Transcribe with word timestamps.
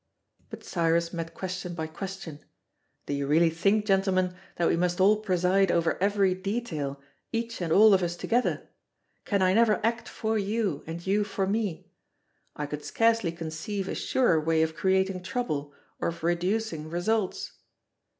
But 0.49 0.63
Cyrus 0.63 1.13
met 1.13 1.35
question 1.35 1.75
by 1.75 1.85
question: 1.85 2.39
"Do 3.05 3.13
you 3.13 3.27
really 3.27 3.51
think, 3.51 3.85
gentlemen, 3.85 4.33
that 4.55 4.67
we 4.67 4.75
must 4.75 4.99
all 4.99 5.17
preside 5.17 5.71
over 5.71 6.01
every 6.01 6.33
detail, 6.33 6.99
each 7.31 7.61
and 7.61 7.71
all 7.71 7.93
of 7.93 8.01
us 8.01 8.15
together? 8.15 8.67
Can 9.25 9.43
I 9.43 9.53
never 9.53 9.79
act 9.85 10.09
for 10.09 10.39
you, 10.39 10.83
and 10.87 11.05
you 11.05 11.23
for 11.23 11.45
me? 11.45 11.91
I 12.55 12.65
could 12.65 12.83
scarcely 12.83 13.31
conceive 13.31 13.87
a 13.87 13.93
surer 13.93 14.41
way 14.41 14.63
of 14.63 14.75
creating 14.75 15.21
trouble, 15.21 15.71
or 15.99 16.07
of 16.07 16.23
reducing 16.23 16.89
results. 16.89 17.51